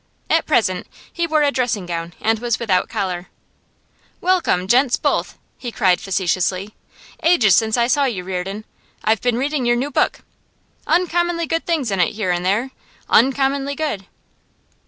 At 0.31 0.47
present 0.47 0.87
he 1.13 1.27
wore 1.27 1.43
a 1.43 1.51
dressing 1.51 1.85
gown 1.85 2.13
and 2.19 2.39
was 2.39 2.57
without 2.57 2.89
collar. 2.89 3.27
'Welcome, 4.19 4.65
gents 4.67 4.95
both!' 4.97 5.37
he 5.59 5.71
cried 5.71 6.01
facetiously. 6.01 6.73
'Ages 7.21 7.55
since 7.55 7.77
I 7.77 7.85
saw 7.85 8.05
you, 8.05 8.23
Reardon. 8.23 8.65
I've 9.03 9.21
been 9.21 9.37
reading 9.37 9.63
your 9.63 9.75
new 9.75 9.91
book. 9.91 10.21
Uncommonly 10.87 11.45
good 11.45 11.67
things 11.67 11.91
in 11.91 11.99
it 11.99 12.13
here 12.15 12.31
and 12.31 12.43
there 12.43 12.71
uncommonly 13.09 13.75
good. 13.75 14.07